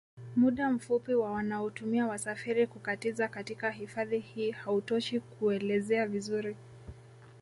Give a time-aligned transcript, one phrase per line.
[0.35, 6.55] Muda mfupi wa wanaotumia wasafiri kukatiza katika hifadhi hii hautoshi kuelezea vizuri